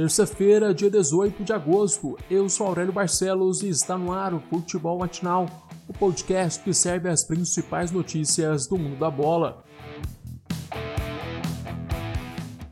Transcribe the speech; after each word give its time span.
Terça-feira, 0.00 0.72
dia 0.72 0.88
18 0.88 1.42
de 1.42 1.52
agosto, 1.52 2.16
eu 2.30 2.48
sou 2.48 2.68
Aurélio 2.68 2.92
Barcelos 2.92 3.64
e 3.64 3.68
está 3.68 3.98
no 3.98 4.12
ar 4.12 4.32
o 4.32 4.38
Futebol 4.38 4.96
Matinal, 4.96 5.46
o 5.88 5.92
podcast 5.92 6.62
que 6.62 6.72
serve 6.72 7.08
as 7.08 7.24
principais 7.24 7.90
notícias 7.90 8.68
do 8.68 8.78
mundo 8.78 8.96
da 8.96 9.10
bola. 9.10 9.64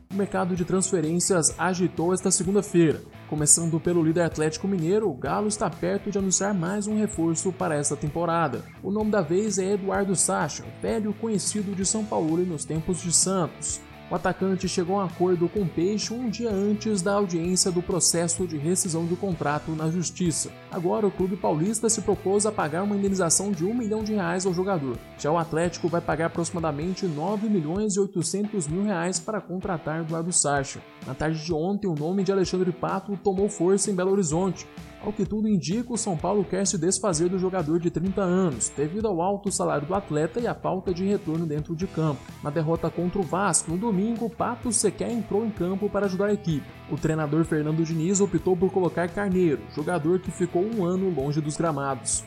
O 0.09 0.15
mercado 0.15 0.55
de 0.55 0.63
transferências 0.63 1.53
agitou 1.59 2.13
esta 2.13 2.31
segunda-feira. 2.31 3.01
Começando 3.29 3.77
pelo 3.77 4.01
líder 4.01 4.21
Atlético 4.21 4.65
Mineiro, 4.65 5.09
o 5.09 5.13
Galo 5.13 5.49
está 5.49 5.69
perto 5.69 6.09
de 6.09 6.17
anunciar 6.17 6.53
mais 6.53 6.87
um 6.87 6.97
reforço 6.97 7.51
para 7.51 7.75
esta 7.75 7.97
temporada. 7.97 8.63
O 8.81 8.89
nome 8.89 9.11
da 9.11 9.19
vez 9.19 9.57
é 9.57 9.73
Eduardo 9.73 10.15
Sacha, 10.15 10.63
velho 10.81 11.13
conhecido 11.13 11.75
de 11.75 11.85
São 11.85 12.05
Paulo 12.05 12.41
e 12.41 12.45
nos 12.45 12.63
tempos 12.63 13.01
de 13.01 13.11
Santos. 13.11 13.81
O 14.09 14.15
atacante 14.15 14.69
chegou 14.69 14.97
a 14.97 15.03
um 15.03 15.05
acordo 15.05 15.49
com 15.49 15.63
o 15.63 15.67
Peixe 15.67 16.13
um 16.13 16.29
dia 16.29 16.49
antes 16.49 17.01
da 17.01 17.13
audiência 17.13 17.69
do 17.69 17.81
processo 17.81 18.47
de 18.47 18.57
rescisão 18.57 19.05
do 19.05 19.17
contrato 19.17 19.71
na 19.71 19.91
Justiça. 19.91 20.49
Agora, 20.71 21.05
o 21.05 21.11
clube 21.11 21.35
paulista 21.35 21.89
se 21.89 22.01
propôs 22.01 22.45
a 22.45 22.51
pagar 22.51 22.83
uma 22.83 22.95
indenização 22.95 23.51
de 23.51 23.65
1 23.65 23.73
milhão 23.73 24.05
de 24.05 24.13
reais 24.13 24.45
ao 24.45 24.53
jogador. 24.53 24.97
Já 25.17 25.29
o 25.29 25.37
Atlético 25.37 25.89
vai 25.89 25.99
pagar 25.99 26.27
aproximadamente 26.27 27.05
9 27.05 27.49
milhões 27.49 27.97
e 27.97 27.99
800 27.99 28.69
mil 28.69 28.83
reais 28.83 29.19
para 29.19 29.41
contratar 29.41 29.99
Eduardo 29.99 30.31
Sacha. 30.31 30.79
Na 31.05 31.13
tarde 31.13 31.43
de 31.43 31.53
ontem, 31.53 31.87
o 31.87 31.95
nome 31.95 32.23
de 32.23 32.31
Alexandre 32.31 32.71
Pato 32.71 33.17
tomou 33.17 33.49
força 33.49 33.91
em 33.91 33.95
Belo 33.95 34.11
Horizonte. 34.11 34.65
Ao 35.01 35.13
que 35.13 35.25
tudo 35.25 35.47
indica, 35.47 35.93
o 35.93 35.97
São 35.97 36.17
Paulo 36.17 36.43
quer 36.43 36.65
se 36.65 36.77
desfazer 36.77 37.29
do 37.29 37.37
jogador 37.37 37.79
de 37.79 37.91
30 37.91 38.21
anos, 38.21 38.69
devido 38.75 39.07
ao 39.07 39.21
alto 39.21 39.51
salário 39.51 39.87
do 39.87 39.93
atleta 39.93 40.39
e 40.39 40.47
à 40.47 40.55
falta 40.55 40.93
de 40.93 41.05
retorno 41.05 41.45
dentro 41.45 41.75
de 41.75 41.85
campo. 41.85 42.19
Na 42.43 42.49
derrota 42.49 42.89
contra 42.89 43.19
o 43.19 43.23
Vasco, 43.23 43.71
no 43.71 43.77
domingo, 43.77 43.96
Pato 44.37 44.71
sequer 44.71 45.11
entrou 45.11 45.45
em 45.45 45.49
campo 45.49 45.89
para 45.89 46.05
ajudar 46.05 46.27
a 46.27 46.33
equipe. 46.33 46.65
O 46.91 46.95
treinador 46.95 47.43
Fernando 47.43 47.83
Diniz 47.83 48.21
optou 48.21 48.55
por 48.55 48.71
colocar 48.71 49.09
Carneiro, 49.09 49.61
jogador 49.75 50.19
que 50.19 50.29
ficou 50.29 50.63
um 50.63 50.85
ano 50.85 51.09
longe 51.09 51.41
dos 51.41 51.57
gramados. 51.57 52.23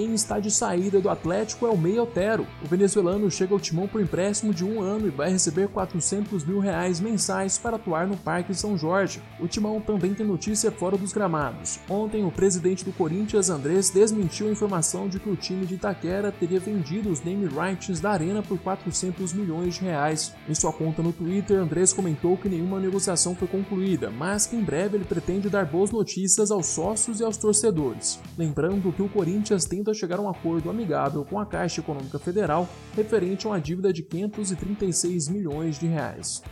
Quem 0.00 0.14
está 0.14 0.40
de 0.40 0.50
saída 0.50 0.98
do 0.98 1.10
Atlético 1.10 1.66
é 1.66 1.68
o 1.68 1.76
Meia 1.76 2.02
Otero. 2.02 2.46
O 2.64 2.66
venezuelano 2.66 3.30
chega 3.30 3.52
ao 3.52 3.60
timão 3.60 3.86
por 3.86 4.00
empréstimo 4.00 4.54
de 4.54 4.64
um 4.64 4.80
ano 4.80 5.06
e 5.06 5.10
vai 5.10 5.30
receber 5.30 5.68
400 5.68 6.42
mil 6.42 6.58
reais 6.58 7.00
mensais 7.00 7.58
para 7.58 7.76
atuar 7.76 8.06
no 8.06 8.16
Parque 8.16 8.54
São 8.54 8.78
Jorge. 8.78 9.20
O 9.38 9.46
timão 9.46 9.78
também 9.78 10.14
tem 10.14 10.24
notícia 10.24 10.70
fora 10.70 10.96
dos 10.96 11.12
gramados. 11.12 11.78
Ontem, 11.86 12.24
o 12.24 12.30
presidente 12.30 12.82
do 12.82 12.94
Corinthians, 12.94 13.50
Andrés, 13.50 13.90
desmentiu 13.90 14.48
a 14.48 14.50
informação 14.50 15.06
de 15.06 15.20
que 15.20 15.28
o 15.28 15.36
time 15.36 15.66
de 15.66 15.74
Itaquera 15.74 16.32
teria 16.32 16.58
vendido 16.58 17.10
os 17.10 17.22
name 17.22 17.46
rights 17.46 18.00
da 18.00 18.12
arena 18.12 18.42
por 18.42 18.58
400 18.58 19.34
milhões 19.34 19.74
de 19.74 19.82
reais. 19.82 20.32
Em 20.48 20.54
sua 20.54 20.72
conta 20.72 21.02
no 21.02 21.12
Twitter, 21.12 21.58
Andrés 21.58 21.92
comentou 21.92 22.38
que 22.38 22.48
nenhuma 22.48 22.80
negociação 22.80 23.34
foi 23.34 23.48
concluída, 23.48 24.10
mas 24.10 24.46
que 24.46 24.56
em 24.56 24.64
breve 24.64 24.96
ele 24.96 25.04
pretende 25.04 25.50
dar 25.50 25.66
boas 25.66 25.90
notícias 25.90 26.50
aos 26.50 26.68
sócios 26.68 27.20
e 27.20 27.22
aos 27.22 27.36
torcedores. 27.36 28.18
Lembrando 28.38 28.90
que 28.94 29.02
o 29.02 29.08
Corinthians 29.10 29.66
tem 29.66 29.82
chegar 29.94 30.18
a 30.18 30.22
um 30.22 30.28
acordo 30.28 30.70
amigável 30.70 31.24
com 31.24 31.38
a 31.38 31.46
Caixa 31.46 31.80
Econômica 31.80 32.18
Federal 32.18 32.68
referente 32.94 33.46
a 33.46 33.50
uma 33.50 33.60
dívida 33.60 33.92
de 33.92 34.02
536 34.02 35.28
milhões 35.28 35.78
de 35.78 35.86
reais. 35.86 36.42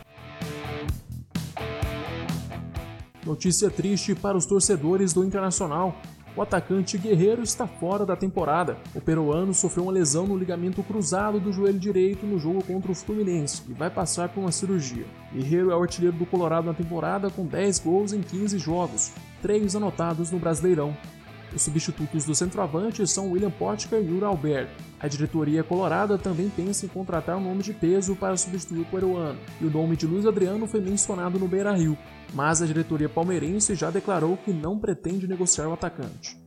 Notícia 3.25 3.69
triste 3.69 4.15
para 4.15 4.37
os 4.37 4.45
torcedores 4.45 5.13
do 5.13 5.23
Internacional. 5.23 5.95
O 6.35 6.41
atacante 6.41 6.97
Guerreiro 6.97 7.43
está 7.43 7.67
fora 7.67 8.05
da 8.05 8.15
temporada. 8.15 8.77
O 8.95 9.01
peruano 9.01 9.53
sofreu 9.53 9.83
uma 9.83 9.91
lesão 9.91 10.25
no 10.25 10.37
ligamento 10.37 10.81
cruzado 10.81 11.39
do 11.39 11.51
joelho 11.51 11.77
direito 11.77 12.25
no 12.25 12.39
jogo 12.39 12.63
contra 12.63 12.91
o 12.91 12.95
Fluminense 12.95 13.61
e 13.67 13.73
vai 13.73 13.89
passar 13.89 14.29
por 14.29 14.41
uma 14.41 14.51
cirurgia. 14.51 15.05
Guerreiro 15.33 15.69
é 15.69 15.75
o 15.75 15.81
artilheiro 15.81 16.15
do 16.15 16.25
Colorado 16.25 16.67
na 16.67 16.73
temporada 16.73 17.29
com 17.29 17.45
10 17.45 17.79
gols 17.79 18.13
em 18.13 18.21
15 18.21 18.57
jogos, 18.57 19.11
3 19.41 19.75
anotados 19.75 20.31
no 20.31 20.39
Brasileirão. 20.39 20.95
Os 21.53 21.63
substitutos 21.63 22.25
do 22.25 22.35
centroavante 22.35 23.05
são 23.07 23.31
William 23.31 23.49
Potker 23.49 23.99
e 23.99 24.05
Yuri 24.05 24.25
Alberto. 24.25 24.71
A 24.99 25.07
diretoria 25.07 25.63
colorada 25.63 26.17
também 26.17 26.49
pensa 26.49 26.85
em 26.85 26.89
contratar 26.89 27.37
um 27.37 27.43
nome 27.43 27.63
de 27.63 27.73
peso 27.73 28.15
para 28.15 28.37
substituir 28.37 28.81
o 28.81 28.85
peruano, 28.85 29.39
e 29.59 29.65
o 29.65 29.71
nome 29.71 29.95
de 29.95 30.05
Luiz 30.05 30.25
Adriano 30.25 30.67
foi 30.67 30.81
mencionado 30.81 31.39
no 31.39 31.47
Beira-Rio, 31.47 31.97
mas 32.33 32.61
a 32.61 32.65
diretoria 32.65 33.09
palmeirense 33.09 33.75
já 33.75 33.89
declarou 33.89 34.37
que 34.37 34.51
não 34.51 34.77
pretende 34.77 35.27
negociar 35.27 35.67
o 35.67 35.73
atacante. 35.73 36.37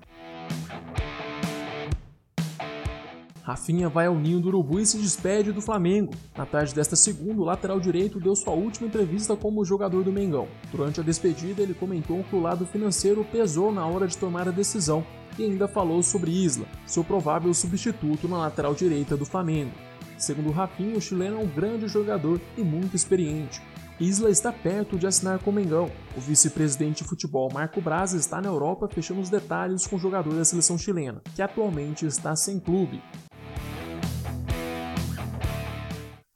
Rafinha 3.42 3.88
vai 3.88 4.06
ao 4.06 4.14
ninho 4.14 4.38
do 4.38 4.48
Urubu 4.48 4.78
e 4.78 4.86
se 4.86 4.98
despede 4.98 5.50
do 5.50 5.60
Flamengo. 5.60 6.14
Na 6.36 6.47
tarde 6.47 6.72
desta 6.72 6.94
segunda, 6.94 7.42
o 7.42 7.44
lateral 7.44 7.80
direito 7.80 8.20
deu 8.20 8.36
sua 8.36 8.53
última 8.53 8.86
entrevista 8.86 9.34
como 9.34 9.64
jogador 9.64 10.04
do 10.04 10.12
Mengão. 10.12 10.47
Durante 10.70 11.00
a 11.00 11.03
despedida, 11.03 11.60
ele 11.60 11.75
comentou 11.75 12.22
que 12.22 12.36
o 12.36 12.41
lado 12.41 12.64
financeiro 12.64 13.25
pesou 13.25 13.72
na 13.72 13.84
hora 13.84 14.06
de 14.06 14.16
tomar 14.16 14.47
a 14.47 14.52
decisão 14.52 15.04
e 15.36 15.44
ainda 15.44 15.66
falou 15.66 16.04
sobre 16.04 16.31
Isla, 16.31 16.66
seu 16.86 17.02
provável 17.02 17.52
substituto 17.52 18.28
na 18.28 18.38
lateral 18.38 18.75
direita 18.75 19.16
do 19.16 19.25
Flamengo. 19.25 19.72
Segundo 20.16 20.52
Rafinha, 20.52 20.97
o 20.97 21.00
chileno 21.00 21.41
é 21.41 21.42
um 21.42 21.48
grande 21.48 21.88
jogador 21.88 22.41
e 22.56 22.62
muito 22.62 22.94
experiente. 22.94 23.60
Isla 23.98 24.31
está 24.31 24.52
perto 24.52 24.97
de 24.97 25.06
assinar 25.06 25.41
com 25.41 25.50
o 25.50 25.52
Mengão. 25.52 25.91
O 26.16 26.20
vice-presidente 26.20 27.02
de 27.02 27.08
futebol 27.08 27.52
Marco 27.52 27.81
Braz 27.81 28.12
está 28.12 28.41
na 28.41 28.48
Europa 28.48 28.88
fechando 28.88 29.20
os 29.20 29.31
detalhes 29.31 29.86
com 29.86 29.97
o 29.97 29.98
jogador 29.98 30.34
da 30.34 30.44
seleção 30.44 30.78
chilena, 30.78 31.20
que 31.34 31.42
atualmente 31.42 32.06
está 32.06 32.36
sem 32.36 32.60
clube. 32.60 33.02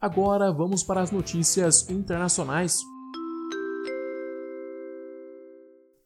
Agora 0.07 0.53
vamos 0.53 0.85
para 0.85 1.01
as 1.01 1.11
notícias 1.11 1.91
internacionais. 1.91 2.79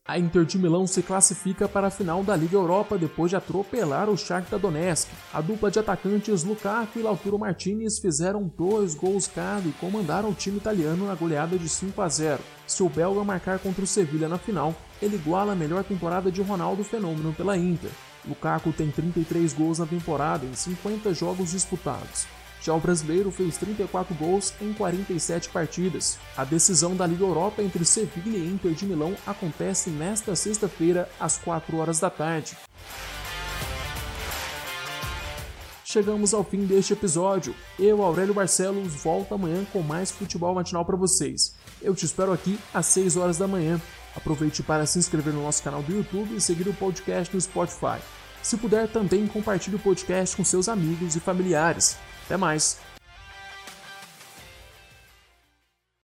A 0.08 0.18
Inter 0.18 0.46
de 0.46 0.58
Milão 0.58 0.86
se 0.86 1.02
classifica 1.02 1.68
para 1.68 1.88
a 1.88 1.90
final 1.90 2.24
da 2.24 2.34
Liga 2.34 2.56
Europa 2.56 2.96
depois 2.96 3.28
de 3.28 3.36
atropelar 3.36 4.08
o 4.08 4.16
Shakhtar 4.16 4.58
Donetsk. 4.58 5.06
A 5.34 5.42
dupla 5.42 5.70
de 5.70 5.80
atacantes 5.80 6.44
Lukaku 6.44 6.98
e 6.98 7.02
Lautaro 7.02 7.38
Martinez 7.38 7.98
fizeram 7.98 8.50
dois 8.56 8.94
gols 8.94 9.26
cada 9.26 9.68
e 9.68 9.72
comandaram 9.72 10.30
o 10.30 10.34
time 10.34 10.56
italiano 10.56 11.06
na 11.06 11.14
goleada 11.14 11.58
de 11.58 11.68
5 11.68 12.00
a 12.00 12.08
0. 12.08 12.42
Se 12.66 12.82
o 12.82 12.88
belga 12.88 13.22
marcar 13.22 13.58
contra 13.58 13.84
o 13.84 13.86
Sevilha 13.86 14.30
na 14.30 14.38
final, 14.38 14.74
ele 15.02 15.16
iguala 15.16 15.52
a 15.52 15.56
melhor 15.56 15.84
temporada 15.84 16.32
de 16.32 16.40
Ronaldo 16.40 16.82
Fenômeno 16.82 17.34
pela 17.34 17.54
Inter. 17.54 17.90
Lukaku 18.26 18.72
tem 18.72 18.90
33 18.90 19.52
gols 19.52 19.78
na 19.78 19.84
temporada 19.84 20.46
em 20.46 20.54
50 20.54 21.12
jogos 21.12 21.50
disputados. 21.50 22.39
Já 22.62 22.74
o 22.74 22.80
brasileiro 22.80 23.30
fez 23.30 23.56
34 23.56 24.14
gols 24.14 24.52
em 24.60 24.72
47 24.72 25.48
partidas. 25.48 26.18
A 26.36 26.44
decisão 26.44 26.94
da 26.94 27.06
Liga 27.06 27.24
Europa 27.24 27.62
entre 27.62 27.84
Sevilha 27.84 28.36
e 28.36 28.46
Inter 28.46 28.72
de 28.72 28.84
Milão 28.84 29.16
acontece 29.26 29.90
nesta 29.90 30.36
sexta-feira, 30.36 31.08
às 31.18 31.38
4 31.38 31.76
horas 31.78 32.00
da 32.00 32.10
tarde. 32.10 32.56
Chegamos 35.84 36.32
ao 36.32 36.44
fim 36.44 36.66
deste 36.66 36.92
episódio. 36.92 37.52
Eu, 37.76 38.02
Aurélio 38.02 38.32
Barcelos, 38.32 38.94
volto 38.94 39.34
amanhã 39.34 39.64
com 39.72 39.82
mais 39.82 40.10
futebol 40.10 40.54
matinal 40.54 40.84
para 40.84 40.96
vocês. 40.96 41.56
Eu 41.82 41.96
te 41.96 42.04
espero 42.04 42.32
aqui 42.32 42.58
às 42.72 42.86
6 42.86 43.16
horas 43.16 43.38
da 43.38 43.48
manhã. 43.48 43.80
Aproveite 44.14 44.62
para 44.62 44.86
se 44.86 44.98
inscrever 44.98 45.32
no 45.32 45.42
nosso 45.42 45.62
canal 45.62 45.82
do 45.82 45.92
YouTube 45.92 46.36
e 46.36 46.40
seguir 46.40 46.68
o 46.68 46.74
podcast 46.74 47.34
no 47.34 47.40
Spotify. 47.40 47.98
Se 48.42 48.56
puder, 48.56 48.88
também 48.88 49.26
compartilhe 49.26 49.76
o 49.76 49.80
podcast 49.80 50.36
com 50.36 50.44
seus 50.44 50.68
amigos 50.68 51.16
e 51.16 51.20
familiares. 51.20 51.96
Até 52.30 52.36
mais! 52.36 52.78